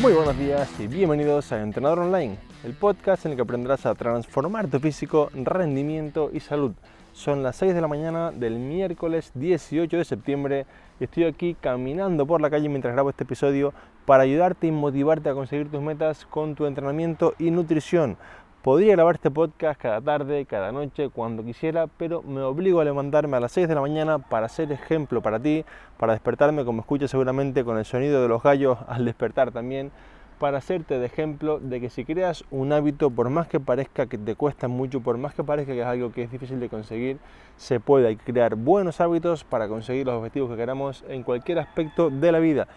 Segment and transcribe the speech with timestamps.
[0.00, 3.94] Muy buenos días y bienvenidos a Entrenador Online, el podcast en el que aprenderás a
[3.94, 6.72] transformar tu físico, rendimiento y salud.
[7.12, 10.66] Son las 6 de la mañana del miércoles 18 de septiembre
[11.00, 13.74] y estoy aquí caminando por la calle mientras grabo este episodio
[14.06, 18.16] para ayudarte y motivarte a conseguir tus metas con tu entrenamiento y nutrición.
[18.62, 23.38] Podría grabar este podcast cada tarde, cada noche, cuando quisiera, pero me obligo a levantarme
[23.38, 25.64] a las 6 de la mañana para ser ejemplo para ti,
[25.96, 29.90] para despertarme como escuchas seguramente con el sonido de los gallos al despertar también,
[30.38, 34.18] para hacerte de ejemplo de que si creas un hábito, por más que parezca que
[34.18, 37.16] te cuesta mucho, por más que parezca que es algo que es difícil de conseguir,
[37.56, 42.30] se puede crear buenos hábitos para conseguir los objetivos que queramos en cualquier aspecto de
[42.30, 42.68] la vida.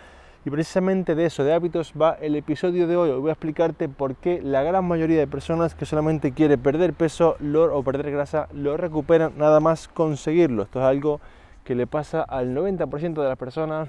[0.45, 3.11] Y precisamente de eso, de hábitos, va el episodio de hoy.
[3.11, 7.37] Voy a explicarte por qué la gran mayoría de personas que solamente quiere perder peso
[7.39, 10.63] o perder grasa lo recuperan nada más conseguirlo.
[10.63, 11.21] Esto es algo
[11.63, 13.87] que le pasa al 90% de las personas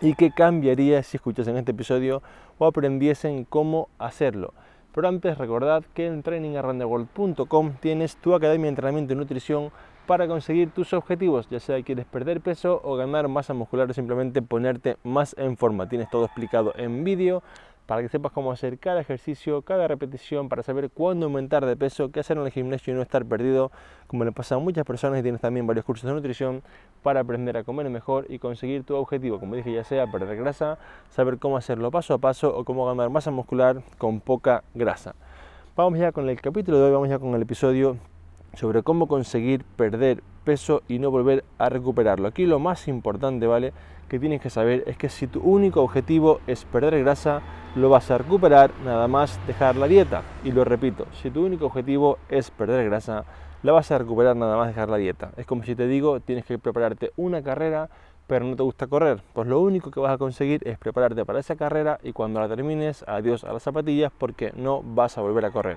[0.00, 2.22] y que cambiaría si escuchasen este episodio
[2.56, 4.54] o aprendiesen cómo hacerlo.
[4.94, 9.70] Pero antes recordad que en trainingaroundtheworld.com tienes tu academia de entrenamiento y nutrición
[10.10, 13.94] para conseguir tus objetivos, ya sea que quieres perder peso o ganar masa muscular o
[13.94, 15.88] simplemente ponerte más en forma.
[15.88, 17.44] Tienes todo explicado en vídeo
[17.86, 22.10] para que sepas cómo hacer cada ejercicio, cada repetición, para saber cuándo aumentar de peso,
[22.10, 23.70] qué hacer en el gimnasio y no estar perdido,
[24.08, 26.64] como le pasa a muchas personas y tienes también varios cursos de nutrición
[27.04, 30.76] para aprender a comer mejor y conseguir tu objetivo, como dije, ya sea perder grasa,
[31.10, 35.14] saber cómo hacerlo paso a paso o cómo ganar masa muscular con poca grasa.
[35.76, 37.96] Vamos ya con el capítulo de hoy, vamos ya con el episodio
[38.54, 42.28] sobre cómo conseguir perder peso y no volver a recuperarlo.
[42.28, 43.72] Aquí lo más importante, ¿vale?
[44.08, 47.42] Que tienes que saber es que si tu único objetivo es perder grasa,
[47.76, 50.22] lo vas a recuperar nada más dejar la dieta.
[50.42, 53.24] Y lo repito, si tu único objetivo es perder grasa,
[53.62, 55.30] la vas a recuperar nada más dejar la dieta.
[55.36, 57.88] Es como si te digo, tienes que prepararte una carrera,
[58.26, 59.22] pero no te gusta correr.
[59.32, 62.48] Pues lo único que vas a conseguir es prepararte para esa carrera y cuando la
[62.48, 65.76] termines, adiós a las zapatillas porque no vas a volver a correr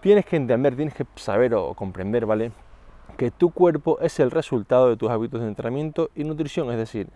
[0.00, 2.52] tienes que entender, tienes que saber o comprender, ¿vale?
[3.16, 7.08] Que tu cuerpo es el resultado de tus hábitos de entrenamiento y nutrición, es decir,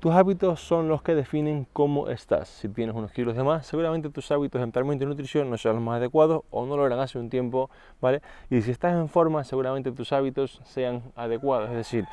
[0.00, 2.48] tus hábitos son los que definen cómo estás.
[2.48, 5.76] Si tienes unos kilos de más, seguramente tus hábitos de entrenamiento y nutrición no sean
[5.76, 7.70] los más adecuados o no lo eran hace un tiempo,
[8.02, 8.20] ¿vale?
[8.50, 11.70] Y si estás en forma, seguramente tus hábitos sean adecuados.
[11.70, 12.04] Es decir,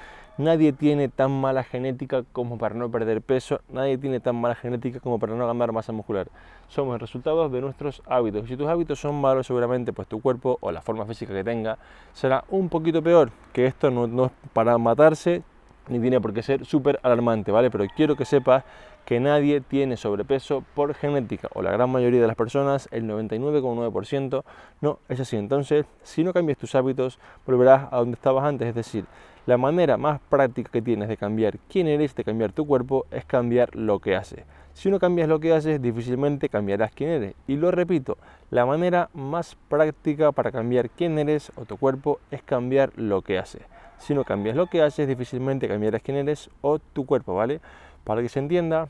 [0.42, 5.00] nadie tiene tan mala genética como para no perder peso, nadie tiene tan mala genética
[5.00, 6.28] como para no ganar masa muscular.
[6.68, 8.48] Somos el resultado de nuestros hábitos.
[8.48, 11.78] Si tus hábitos son malos, seguramente pues tu cuerpo o la forma física que tenga
[12.14, 13.32] será un poquito peor.
[13.54, 15.44] Que esto no, no es para matarse,
[15.88, 17.70] ni tiene por qué ser súper alarmante, ¿vale?
[17.70, 18.64] Pero quiero que sepas
[19.06, 24.44] que nadie tiene sobrepeso por genética, o la gran mayoría de las personas, el 99,9%,
[24.82, 25.38] no es así.
[25.38, 29.06] Entonces, si no cambias tus hábitos, volverás a donde estabas antes, es decir,
[29.46, 33.26] la manera más práctica que tienes de cambiar quién eres, de cambiar tu cuerpo, es
[33.26, 34.44] cambiar lo que haces.
[34.74, 37.36] Si no cambias lo que haces, difícilmente cambiarás quién eres.
[37.48, 38.18] Y lo repito,
[38.50, 43.38] la manera más práctica para cambiar quién eres o tu cuerpo es cambiar lo que
[43.38, 43.64] haces.
[43.98, 47.60] Si no cambias lo que haces, difícilmente cambiarás quién eres o tu cuerpo, ¿vale?
[48.04, 48.88] Para que se entienda,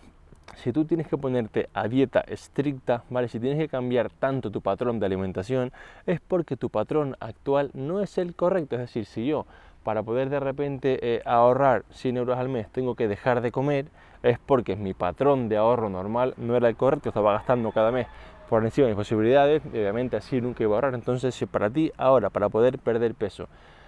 [0.56, 3.28] si tú tienes que ponerte a dieta estricta, ¿vale?
[3.28, 5.72] Si tienes que cambiar tanto tu patrón de alimentación,
[6.06, 8.76] es porque tu patrón actual no es el correcto.
[8.76, 9.46] Es decir, si yo
[9.84, 13.86] para poder de repente eh, ahorrar 100 euros al mes tengo que dejar de comer,
[14.24, 18.08] es porque mi patrón de ahorro normal no era el correcto, estaba gastando cada mes
[18.50, 20.94] por encima de mis posibilidades, y obviamente así nunca iba a ahorrar.
[20.94, 23.48] Entonces, si para ti ahora, para poder perder peso,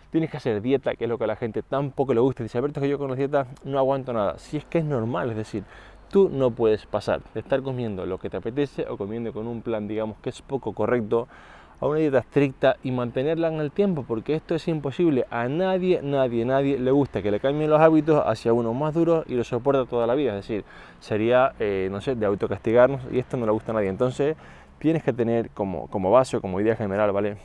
[0.10, 2.44] tienes que hacer dieta, que es lo que a la gente tampoco le gusta.
[2.44, 4.38] Dice, Alberto, que yo con las dietas no aguanto nada.
[4.38, 5.64] Si es que es normal, es decir,
[6.10, 9.62] tú no puedes pasar de estar comiendo lo que te apetece o comiendo con un
[9.62, 11.28] plan, digamos, que es poco correcto,
[11.80, 15.26] a una dieta estricta y mantenerla en el tiempo, porque esto es imposible.
[15.30, 19.24] A nadie, nadie, nadie le gusta que le cambien los hábitos hacia uno más duro
[19.28, 20.38] y lo soporta toda la vida.
[20.38, 20.64] Es decir,
[21.00, 23.90] sería, eh, no sé, de autocastigarnos y esto no le gusta a nadie.
[23.90, 24.36] Entonces,
[24.80, 27.38] tienes que tener como, como base como idea general, ¿vale?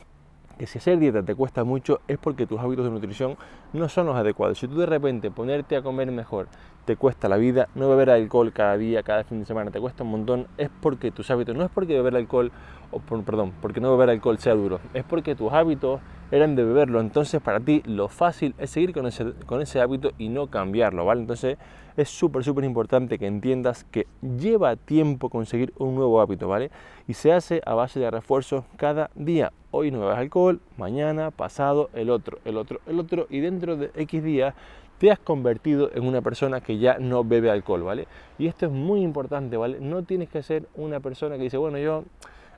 [0.59, 3.37] que si hacer dieta te cuesta mucho es porque tus hábitos de nutrición
[3.73, 4.59] no son los adecuados.
[4.59, 6.49] Si tú de repente ponerte a comer mejor
[6.89, 10.05] te cuesta la vida, no beber alcohol cada día, cada fin de semana te cuesta
[10.05, 12.51] un montón, es porque tus hábitos, no es porque beber alcohol,
[12.91, 16.01] o perdón, porque no beber alcohol sea duro, es porque tus hábitos
[16.31, 17.01] eran de beberlo.
[17.01, 21.05] Entonces para ti lo fácil es seguir con ese, con ese hábito y no cambiarlo,
[21.05, 21.21] ¿vale?
[21.21, 21.59] Entonces
[21.99, 26.71] es súper, súper importante que entiendas que lleva tiempo conseguir un nuevo hábito, ¿vale?
[27.07, 29.53] Y se hace a base de refuerzos cada día.
[29.73, 33.91] Hoy no bebas alcohol, mañana, pasado, el otro, el otro, el otro, y dentro de
[33.95, 34.55] X días
[34.99, 38.07] te has convertido en una persona que ya no bebe alcohol, ¿vale?
[38.39, 39.79] Y esto es muy importante, ¿vale?
[39.81, 42.05] No tienes que ser una persona que dice, bueno, yo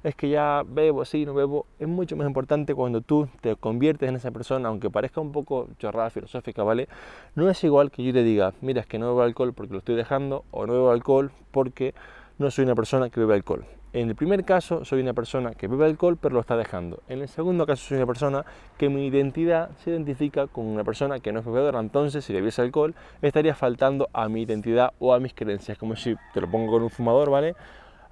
[0.03, 1.67] es que ya bebo, sí, no bebo.
[1.79, 5.69] Es mucho más importante cuando tú te conviertes en esa persona, aunque parezca un poco
[5.79, 6.89] chorrada filosófica, ¿vale?
[7.35, 9.79] No es igual que yo te diga, mira, es que no bebo alcohol porque lo
[9.81, 11.95] estoy dejando, o no bebo alcohol porque
[12.39, 13.67] no soy una persona que bebe alcohol.
[13.93, 17.03] En el primer caso soy una persona que bebe alcohol pero lo está dejando.
[17.09, 18.45] En el segundo caso soy una persona
[18.79, 21.81] que mi identidad se identifica con una persona que no es bebedora.
[21.81, 25.77] Entonces si bebiese alcohol estaría faltando a mi identidad o a mis creencias.
[25.77, 27.57] Como si te lo pongo con un fumador, ¿vale?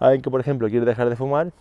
[0.00, 1.52] Alguien que por ejemplo quiere dejar de fumar,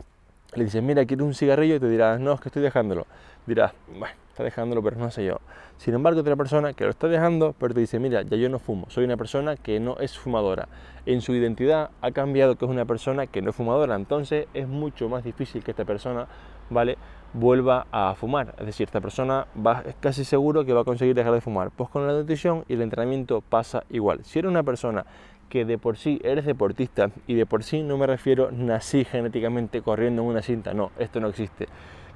[0.56, 3.06] le dices, mira, quiero un cigarrillo y te dirás, no, es que estoy dejándolo.
[3.46, 5.40] Dirás, bueno, está dejándolo, pero no sé yo.
[5.78, 8.60] Sin embargo, otra persona que lo está dejando, pero te dice, mira, ya yo no
[8.60, 10.68] fumo, soy una persona que no es fumadora.
[11.08, 14.68] En su identidad ha cambiado que es una persona que no es fumadora, entonces es
[14.68, 16.28] mucho más difícil que esta persona,
[16.70, 16.98] ¿vale?
[17.34, 18.54] vuelva a fumar.
[18.60, 21.72] Es decir, esta persona va, es casi seguro que va a conseguir dejar de fumar.
[21.76, 24.24] Pues con la nutrición y el entrenamiento pasa igual.
[24.24, 25.06] Si eres una persona
[25.50, 29.82] que de por sí eres deportista y de por sí no me refiero nací genéticamente
[29.82, 31.68] corriendo en una cinta, no, esto no existe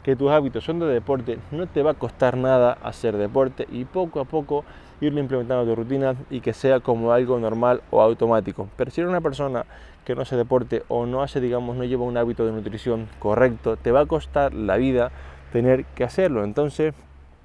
[0.03, 3.86] que tus hábitos son de deporte, no te va a costar nada hacer deporte y
[3.86, 4.63] poco a poco
[5.00, 8.68] irlo implementando a tu rutina y que sea como algo normal o automático.
[8.77, 9.65] Pero si eres una persona
[10.06, 13.77] que no hace deporte o no hace, digamos, no lleva un hábito de nutrición correcto,
[13.77, 15.12] te va a costar la vida
[15.51, 16.44] tener que hacerlo.
[16.44, 16.94] Entonces,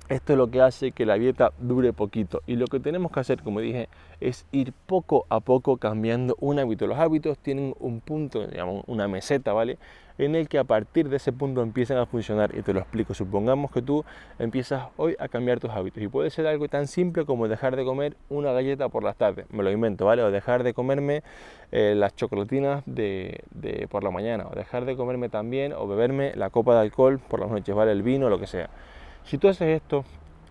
[0.09, 2.43] esto es lo que hace que la dieta dure poquito.
[2.47, 3.89] Y lo que tenemos que hacer, como dije,
[4.21, 6.87] es ir poco a poco cambiando un hábito.
[6.87, 9.79] Los hábitos tienen un punto, digamos, una meseta, ¿vale?
[10.19, 12.57] En el que a partir de ese punto empiezan a funcionar.
[12.57, 13.15] Y te lo explico.
[13.15, 14.05] Supongamos que tú
[14.39, 16.01] empiezas hoy a cambiar tus hábitos.
[16.01, 19.47] Y puede ser algo tan simple como dejar de comer una galleta por las tardes.
[19.51, 20.23] Me lo invento, ¿vale?
[20.23, 21.25] O dejar de comerme
[21.73, 23.43] eh, las chocolatinas de,
[23.91, 24.47] por la mañana.
[24.51, 27.91] O dejar de comerme también o beberme la copa de alcohol por las noches, ¿vale?
[27.91, 28.71] El vino, lo que sea.
[29.27, 30.05] Si tú haces esto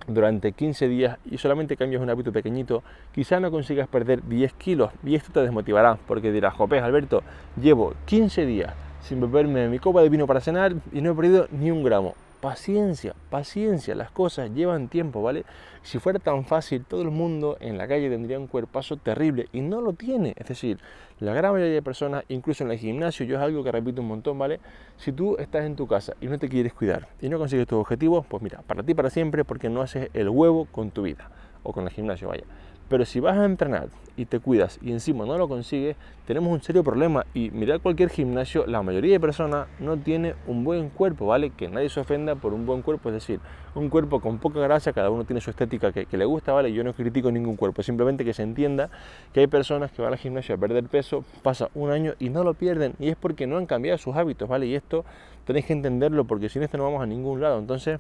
[0.06, 2.84] durante 15 días y solamente cambias un hábito pequeñito,
[3.14, 7.24] quizá no consigas perder 10 kilos y esto te desmotivará porque dirás, Jopé, Alberto,
[7.56, 11.48] llevo 15 días sin beberme mi copa de vino para cenar y no he perdido
[11.52, 12.16] ni un gramo
[12.46, 15.46] paciencia, paciencia, las cosas llevan tiempo, ¿vale?
[15.82, 19.62] Si fuera tan fácil, todo el mundo en la calle tendría un cuerpazo terrible y
[19.62, 20.36] no lo tiene.
[20.38, 20.78] Es decir,
[21.20, 24.10] la gran mayoría de personas, incluso en el gimnasio, yo es algo que repito un
[24.10, 24.60] montón, ¿vale?
[24.96, 27.80] Si tú estás en tu casa y no te quieres cuidar y no consigues tus
[27.80, 31.32] objetivos, pues mira, para ti para siempre porque no haces el huevo con tu vida
[31.64, 32.44] o con el gimnasio, vaya.
[32.88, 35.96] Pero si vas a entrenar y te cuidas y encima no lo consigues,
[36.28, 37.26] tenemos un serio problema.
[37.34, 41.50] Y mira cualquier gimnasio, la mayoría de personas no tiene un buen cuerpo, ¿vale?
[41.50, 43.40] Que nadie se ofenda por un buen cuerpo, es decir,
[43.74, 46.72] un cuerpo con poca grasa, cada uno tiene su estética que, le gusta, ¿vale?
[46.72, 48.90] Yo no critico ningún cuerpo, simplemente que se entienda
[49.34, 52.44] que hay personas que van al gimnasio a perder peso, pasa un año y no
[52.44, 52.94] lo pierden.
[53.00, 54.68] Y es porque no han cambiado sus hábitos, ¿vale?
[54.68, 55.06] Y esto
[55.46, 57.60] tenéis que entenderlo porque sin esto no vamos a ningún lado.
[57.60, 58.00] Entonces,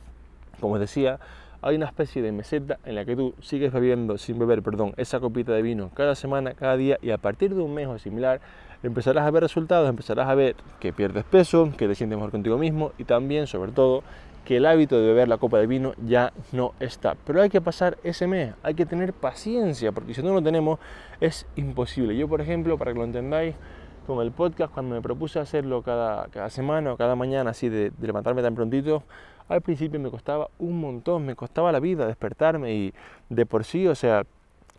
[0.59, 1.19] como os decía,
[1.65, 5.19] hay una especie de meseta en la que tú sigues bebiendo, sin beber, perdón, esa
[5.19, 8.39] copita de vino cada semana, cada día, y a partir de un mes o similar
[8.83, 12.59] empezarás a ver resultados, empezarás a ver que pierdes peso, que te sientes mejor contigo
[12.59, 14.03] mismo y también, sobre todo,
[14.45, 17.15] que el hábito de beber la copa de vino ya no está.
[17.25, 20.77] Pero hay que pasar ese mes, hay que tener paciencia, porque si no lo tenemos
[21.19, 22.15] es imposible.
[22.15, 23.55] Yo, por ejemplo, para que lo entendáis,
[24.05, 27.91] con el podcast, cuando me propuse hacerlo cada, cada semana o cada mañana, así de,
[27.91, 29.03] de levantarme tan prontito,
[29.47, 32.93] al principio me costaba un montón, me costaba la vida despertarme y
[33.29, 34.23] de por sí, o sea,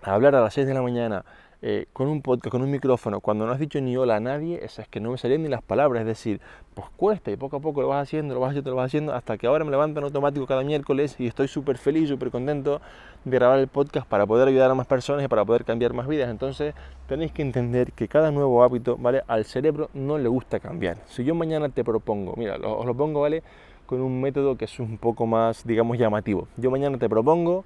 [0.02, 1.24] hablar a las 6 de la mañana
[1.62, 4.60] eh, con un podcast, con un micrófono, cuando no has dicho ni hola a nadie,
[4.62, 6.40] es que no me salían ni las palabras, es decir,
[6.74, 9.14] pues cuesta y poco a poco lo vas haciendo, lo vas haciendo, lo vas haciendo,
[9.14, 12.80] hasta que ahora me levanto en automático cada miércoles y estoy súper feliz, súper contento
[13.24, 16.06] de grabar el podcast para poder ayudar a más personas y para poder cambiar más
[16.06, 16.30] vidas.
[16.30, 16.74] Entonces
[17.08, 19.22] tenéis que entender que cada nuevo hábito, ¿vale?
[19.26, 20.98] Al cerebro no le gusta cambiar.
[21.06, 23.42] Si yo mañana te propongo, mira, os lo pongo, ¿vale?
[23.86, 26.48] con un método que es un poco más, digamos, llamativo.
[26.56, 27.64] Yo mañana te propongo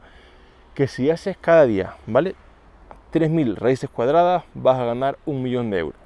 [0.75, 2.35] que si haces cada día, ¿vale?
[3.13, 6.01] 3.000 raíces cuadradas, vas a ganar un millón de euros.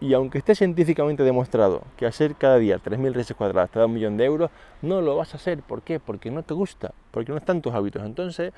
[0.00, 3.94] Y aunque esté científicamente demostrado que hacer cada día 3.000 raíces cuadradas te da un
[3.94, 4.50] millón de euros,
[4.80, 5.62] no lo vas a hacer.
[5.62, 6.00] ¿Por qué?
[6.00, 8.02] Porque no te gusta, porque no están tus hábitos.
[8.04, 8.52] Entonces,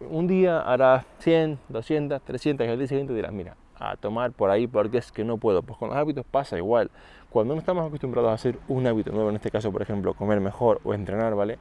[0.00, 4.50] un día harás 100, 200, 300 y al día siguiente dirás, mira, a tomar por
[4.50, 5.62] ahí porque es que no puedo.
[5.62, 6.90] Pues con los hábitos pasa igual.
[7.30, 10.40] Cuando no estamos acostumbrados a hacer un hábito nuevo, en este caso, por ejemplo, comer
[10.40, 11.58] mejor o entrenar, ¿vale?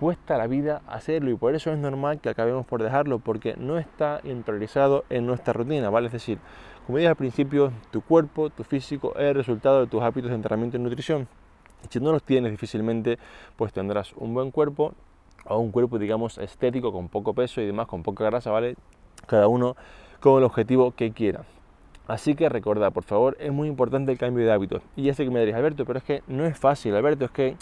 [0.00, 3.76] Cuesta la vida hacerlo y por eso es normal que acabemos por dejarlo porque no
[3.76, 6.06] está interiorizado en nuestra rutina, ¿vale?
[6.06, 6.38] Es decir,
[6.86, 10.36] como dije al principio, tu cuerpo, tu físico es el resultado de tus hábitos de
[10.36, 11.28] entrenamiento y nutrición.
[11.90, 13.18] Si no los tienes difícilmente,
[13.56, 14.94] pues tendrás un buen cuerpo
[15.44, 18.76] o un cuerpo, digamos, estético, con poco peso y demás, con poca grasa, ¿vale?
[19.26, 19.76] Cada uno
[20.20, 21.44] con el objetivo que quiera.
[22.08, 24.82] Así que recordad, por favor, es muy importante el cambio de hábitos.
[24.96, 27.30] Y ya sé que me diréis, Alberto, pero es que no es fácil, Alberto, es
[27.30, 27.56] que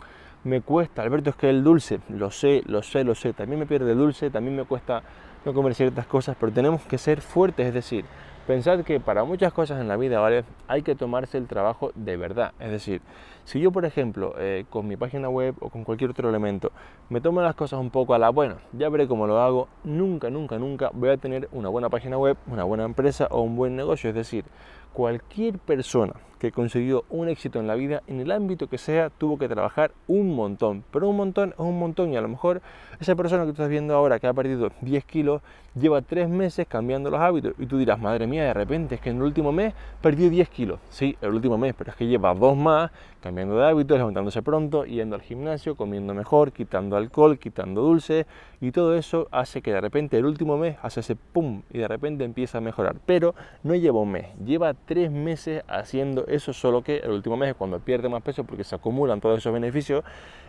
[0.49, 3.67] me cuesta, Alberto, es que el dulce, lo sé, lo sé, lo sé, también me
[3.67, 5.02] pierde dulce, también me cuesta
[5.45, 8.05] no comer ciertas cosas, pero tenemos que ser fuertes, es decir,
[8.49, 10.43] Pensad que para muchas cosas en la vida, ¿vale?
[10.69, 12.55] Hay que tomarse el trabajo de verdad.
[12.59, 13.02] Es decir,
[13.45, 16.73] si yo, por ejemplo, eh, con mi página web o con cualquier otro elemento,
[17.11, 20.31] me tomo las cosas un poco a la buena, ya veré cómo lo hago, nunca,
[20.31, 23.76] nunca, nunca voy a tener una buena página web, una buena empresa o un buen
[23.76, 24.09] negocio.
[24.09, 24.47] Es decir,
[24.95, 29.38] cualquier persona que consiguió un éxito en la vida, en el ámbito que sea, tuvo
[29.38, 30.85] que trabajar un montón.
[30.92, 32.62] Pero un montón es un montón y a lo mejor
[33.00, 35.42] esa persona que tú estás viendo ahora que ha perdido 10 kilos
[35.75, 39.11] lleva 3 meses cambiando los hábitos y tú dirás, madre mía, de repente es que
[39.11, 40.80] en el último mes perdió 10 kilos.
[40.90, 42.90] Sí, el último mes, pero es que lleva dos más
[43.21, 48.26] cambiando de hábitos, levantándose pronto, yendo al gimnasio, comiendo mejor, quitando alcohol, quitando dulce
[48.61, 51.88] y todo eso hace que de repente el último mes hace ese pum y de
[51.88, 52.97] repente empieza a mejorar.
[53.07, 57.50] Pero no lleva un mes, lleva 3 meses haciendo eso, solo que el último mes
[57.50, 60.04] es cuando pierde más peso porque se acumulan todos esos beneficios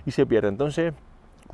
[0.05, 0.49] y se pierde.
[0.49, 0.93] Entonces,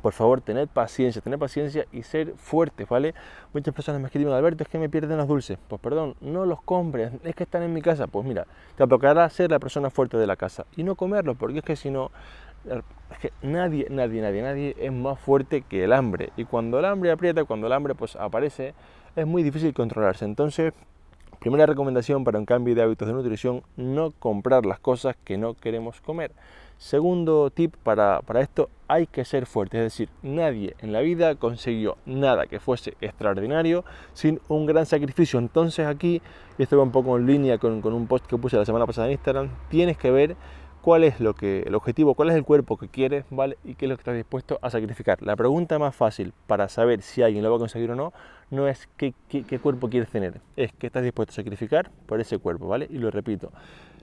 [0.02, 3.14] por favor, tened paciencia, tened paciencia y ser fuertes, ¿vale?
[3.52, 5.58] Muchas personas me escriben, Alberto, es que me pierden los dulces.
[5.68, 8.06] Pues perdón, no los compres, es que están en mi casa.
[8.06, 11.58] Pues mira, te tocará ser la persona fuerte de la casa y no comerlos, porque
[11.58, 12.10] es que si no,
[13.10, 16.30] es que nadie, nadie, nadie, nadie es más fuerte que el hambre.
[16.36, 18.74] Y cuando el hambre aprieta, cuando el hambre pues aparece,
[19.14, 20.24] es muy difícil controlarse.
[20.24, 20.74] Entonces,
[21.40, 25.54] Primera recomendación para un cambio de hábitos de nutrición, no comprar las cosas que no
[25.54, 26.32] queremos comer.
[26.78, 31.96] Segundo tip para, esto, hay que ser fuerte, es decir, nadie en la vida consiguió
[32.04, 35.38] nada que fuese extraordinario sin un gran sacrificio.
[35.38, 36.20] Entonces aquí,
[36.58, 38.86] y esto va un poco en línea con, con un post que puse la semana
[38.86, 40.36] pasada en Instagram, tienes que ver
[40.86, 43.58] cuál es lo que, el objetivo, cuál es el cuerpo que quieres, ¿vale?
[43.64, 45.20] Y qué es lo que estás dispuesto a sacrificar.
[45.20, 48.12] La pregunta más fácil para saber si alguien lo va a conseguir o no,
[48.52, 49.12] no es qué,
[49.60, 52.86] cuerpo quieres tener, es qué estás dispuesto a sacrificar por ese cuerpo, ¿vale?
[52.88, 53.50] Y lo repito,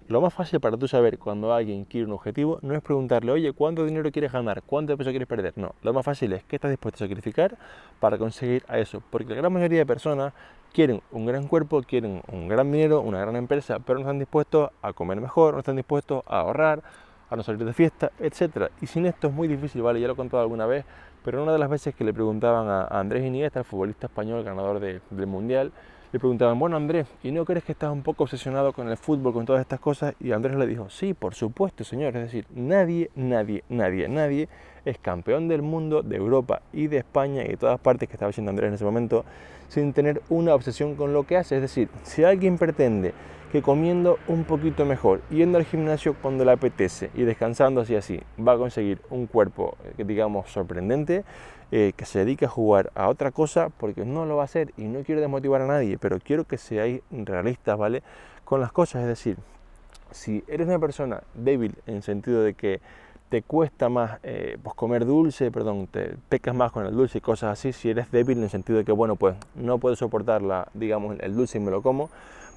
[0.10, 3.54] lo más fácil para tú saber cuando alguien quiere un objetivo no es preguntarle, oye,
[3.54, 4.62] ¿cuánto dinero quieres ganar?
[4.63, 5.54] ¿Cuánto peso quieres perder?
[5.56, 7.58] No, lo más fácil es qué estás dispuesto a sacrificar
[8.02, 9.02] para conseguir a eso.
[9.10, 10.34] Porque la gran mayoría de personas
[10.74, 14.72] quieren un gran cuerpo, quieren un gran dinero, una gran empresa, pero no están dispuestos
[14.82, 16.82] a comer mejor, no están dispuestos a ahorrar,
[17.30, 18.72] a no salir de fiesta, etc.
[18.82, 20.01] Y sin esto es muy difícil, ¿vale?
[20.01, 20.84] Ya lo he contado alguna vez,
[21.24, 24.80] pero una de las veces que le preguntaban a Andrés Iniesta, el futbolista español ganador
[24.80, 25.72] del Mundial,
[26.13, 29.34] le preguntaban, bueno Andrés, ¿y no crees que estás un poco obsesionado con el fútbol,
[29.34, 30.13] con todas estas cosas?
[30.20, 32.15] Y Andrés le dijo, sí, por supuesto, señor.
[32.15, 34.48] Es decir, nadie, nadie, nadie, nadie
[34.86, 38.29] es campeón del mundo, de Europa y de España y de todas partes que estaba
[38.29, 39.25] diciendo Andrés en ese momento,
[39.70, 41.55] sin tener una obsesión con lo que hace.
[41.55, 43.12] Es decir, si alguien pretende
[43.54, 48.20] que comiendo un poquito mejor, yendo al gimnasio cuando le apetece y descansando así así,
[48.40, 51.24] va a conseguir un cuerpo, eh, digamos, sorprendente,
[51.72, 54.74] eh, que se dedique a jugar a otra cosa porque no lo va a hacer
[54.76, 58.02] y no quiero desmotivar a nadie, pero quiero que seáis realistas, ¿vale?
[58.44, 59.38] Con las cosas, es decir,
[60.10, 62.82] si eres una persona débil en sentido de que
[63.30, 67.22] te cuesta más eh, pues comer dulce, perdón, te pecas más con el dulce y
[67.22, 70.42] cosas así, si eres débil en el sentido de que, bueno, pues no puedes soportar
[70.42, 72.10] la, digamos, el dulce y me lo como,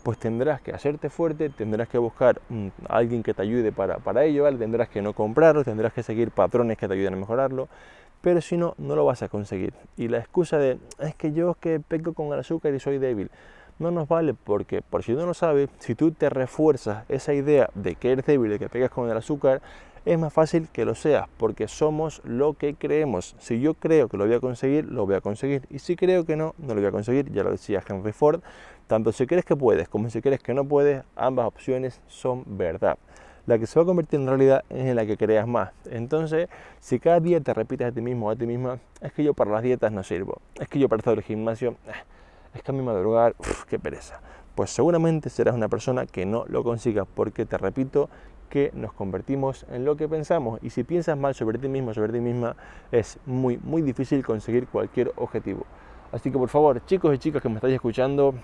[0.06, 2.40] pues tendrás que hacerte fuerte, tendrás que buscar
[2.88, 6.30] a alguien que te ayude para, para ello, tendrás que no comprarlo, tendrás que seguir
[6.30, 7.66] patrones que te ayuden a mejorarlo,
[8.20, 9.74] pero si no, no lo vas a conseguir.
[9.96, 12.98] Y la excusa de, es que yo es que peco con el azúcar y soy
[12.98, 13.32] débil,
[13.80, 17.68] no nos vale porque, por si no lo sabes, si tú te refuerzas esa idea
[17.74, 19.60] de que eres débil, de que pegas con el azúcar,
[20.04, 23.34] es más fácil que lo seas, porque somos lo que creemos.
[23.40, 25.62] Si yo creo que lo voy a conseguir, lo voy a conseguir.
[25.68, 27.32] Y si creo que no, no lo voy a conseguir.
[27.32, 28.40] Ya lo decía Henry Ford,
[28.86, 32.98] tanto si crees que puedes como si crees que no puedes, ambas opciones son verdad
[33.46, 35.70] la que se va a convertir en realidad es en la que creas más.
[35.88, 36.48] Entonces,
[36.80, 39.34] si cada día te repites a ti mismo o a ti misma, es que yo
[39.34, 41.92] para las dietas no sirvo, es que yo para estar el gimnasio, eh,
[42.54, 44.20] es que a mí madrugar, uf, qué pereza.
[44.54, 48.08] Pues seguramente serás una persona que no lo consigas, porque te repito
[48.48, 50.58] que nos convertimos en lo que pensamos.
[50.62, 52.56] Y si piensas mal sobre ti mismo, sobre ti misma,
[52.90, 55.66] es muy, muy difícil conseguir cualquier objetivo.
[56.10, 58.34] Así que por favor, chicos y chicas que me estáis escuchando,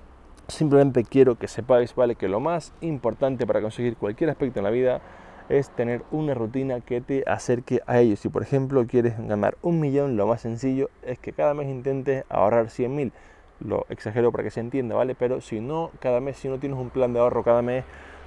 [0.48, 2.14] Simplemente quiero que sepáis, ¿vale?
[2.14, 5.00] Que lo más importante para conseguir cualquier aspecto en la vida
[5.48, 8.16] es tener una rutina que te acerque a ello.
[8.16, 12.24] Si por ejemplo quieres ganar un millón, lo más sencillo es que cada mes intentes
[12.28, 13.12] ahorrar 100 mil.
[13.60, 15.14] Lo exagero para que se entienda, ¿vale?
[15.14, 17.84] Pero si no, cada mes, si no tienes un plan de ahorro cada mes,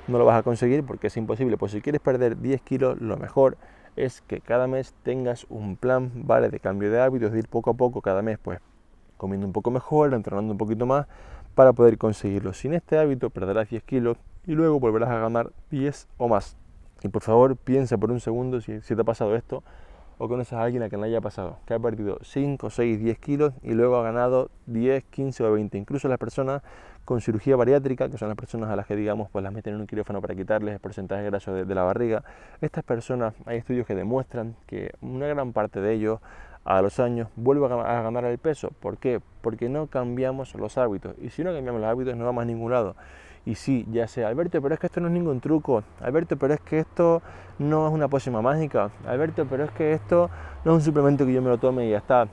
[0.07, 1.57] no lo vas a conseguir porque es imposible.
[1.57, 3.57] Pues si quieres perder 10 kilos, lo mejor
[3.95, 6.49] es que cada mes tengas un plan, ¿vale?
[6.49, 8.59] De cambio de hábitos, de ir poco a poco cada mes, pues
[9.17, 11.07] comiendo un poco mejor, entrenando un poquito más
[11.55, 12.53] para poder conseguirlo.
[12.53, 16.57] Sin este hábito perderás 10 kilos y luego volverás a ganar 10 o más.
[17.01, 19.63] Y por favor piensa por un segundo si, te ha pasado esto
[20.17, 23.19] o conoces a alguien a quien le haya pasado, que ha perdido 5, 6, 10
[23.19, 25.77] kilos y luego ha ganado 10, 15 o 20.
[25.77, 26.61] Incluso las personas
[27.03, 29.81] con cirugía bariátrica, que son las personas a las que digamos pues las meten en
[29.81, 32.23] un quirófano para quitarles el porcentaje graso de, de la barriga,
[32.61, 36.19] estas personas, hay estudios que demuestran que una gran parte de ellos
[36.65, 38.71] a los años vuelve a ganar el peso.
[38.79, 39.21] ¿Por qué?
[39.41, 41.15] Porque no cambiamos los hábitos.
[41.21, 42.95] Y si no cambiamos los hábitos no vamos a ningún lado.
[43.45, 45.83] Y sí, ya sea, Alberto, pero es que esto no es ningún truco.
[46.01, 47.21] Alberto, pero es que esto
[47.59, 48.89] no es una pócima mágica.
[49.05, 50.31] Alberto, pero es que esto
[50.65, 52.27] no es un suplemento que yo me lo tome y ya está.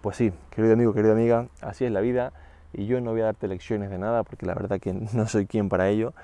[0.00, 2.32] Pues sí, querido amigo, querida amiga, así es la vida.
[2.72, 5.46] Y yo no voy a darte lecciones de nada porque la verdad que no soy
[5.46, 6.14] quien para ello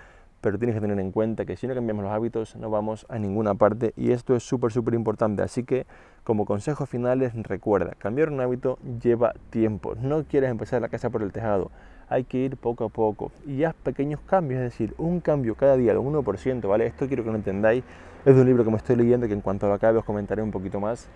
[0.45, 3.19] pero tienes que tener en cuenta que si no cambiamos los hábitos no vamos a
[3.19, 5.43] ninguna parte y esto es súper, súper importante.
[5.43, 5.87] Así que
[6.23, 9.95] como consejos finales, recuerda, cambiar un hábito lleva tiempo.
[9.95, 11.71] No quieres empezar la casa por el tejado,
[12.11, 15.79] hay que ir poco a poco y haz pequeños cambios, es decir, un cambio cada
[15.79, 16.89] día un 1%, ¿vale?
[16.89, 17.83] Esto quiero que lo entendáis,
[18.27, 20.43] es de un libro que me estoy leyendo que en cuanto lo acabe os comentaré
[20.43, 21.09] un poquito más.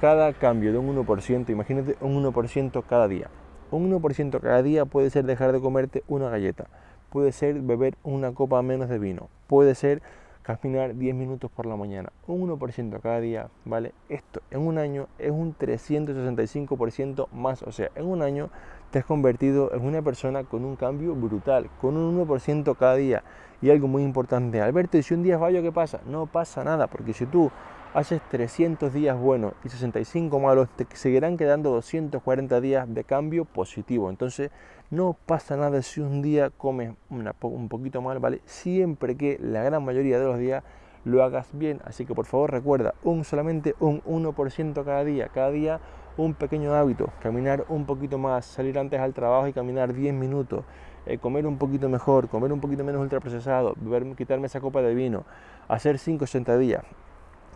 [0.00, 3.30] Cada cambio de un 1%, imagínate un 1% cada día.
[3.70, 6.66] Un 1% cada día puede ser dejar de comerte una galleta,
[7.14, 10.02] puede ser beber una copa menos de vino, puede ser
[10.42, 13.92] caminar 10 minutos por la mañana, un 1% cada día, ¿vale?
[14.08, 18.50] Esto en un año es un 365% más, o sea, en un año
[18.90, 23.22] te has convertido en una persona con un cambio brutal, con un 1% cada día.
[23.62, 26.00] Y algo muy importante, Alberto, ¿y si un día fallo qué pasa?
[26.06, 27.48] No pasa nada, porque si tú
[27.94, 34.10] haces 300 días buenos y 65 malos, te seguirán quedando 240 días de cambio positivo.
[34.10, 34.50] Entonces,
[34.90, 38.40] no pasa nada si un día comes un poquito mal, ¿vale?
[38.46, 40.64] Siempre que la gran mayoría de los días
[41.04, 41.80] lo hagas bien.
[41.84, 45.28] Así que por favor recuerda, un solamente un 1% cada día.
[45.28, 45.80] Cada día
[46.16, 50.64] un pequeño hábito, caminar un poquito más, salir antes al trabajo y caminar 10 minutos,
[51.06, 54.94] eh, comer un poquito mejor, comer un poquito menos ultraprocesado, beber, quitarme esa copa de
[54.94, 55.24] vino,
[55.68, 56.24] hacer 5
[56.58, 56.82] días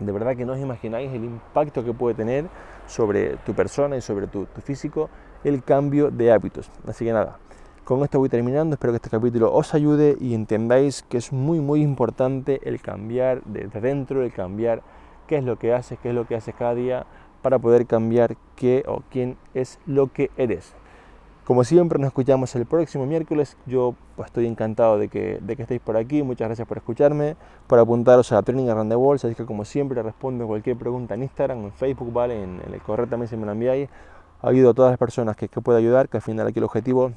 [0.00, 2.46] De verdad que no os imagináis el impacto que puede tener
[2.86, 5.10] sobre tu persona y sobre tu, físico
[5.44, 6.70] el cambio de hábitos.
[6.86, 7.38] Así que nada,
[7.84, 11.60] con esto voy terminando, espero que este capítulo os ayude y entendáis que es muy
[11.60, 14.82] muy importante el cambiar desde dentro, el cambiar
[15.26, 17.06] qué es lo que haces, qué es lo que haces cada día
[17.42, 20.74] para poder cambiar qué o quién es lo que eres.
[21.48, 23.56] Como siempre, nos escuchamos el próximo miércoles.
[23.64, 26.22] Yo estoy encantado de que, de que estéis por aquí.
[26.22, 27.36] Muchas gracias por escucharme,
[27.66, 29.24] por apuntaros a Training Around the Walls.
[29.24, 32.42] Así que, como siempre, respondo cualquier pregunta en Instagram, en Facebook, ¿vale?
[32.42, 33.88] En, el correo también, si me lo enviáis.
[34.42, 37.12] Ayudo a todas las personas que, que pueda ayudar, que al final aquí el objetivo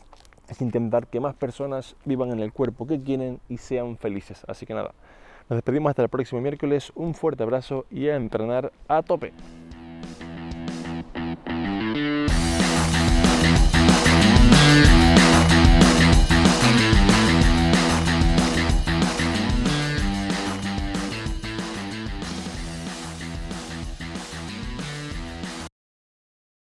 [0.48, 4.46] es intentar que más personas vivan en el cuerpo que quieren y sean felices.
[4.48, 4.94] Así que nada,
[5.50, 6.94] nos despedimos hasta el próximo miércoles.
[6.96, 9.34] Un fuerte abrazo y a entrenar a tope.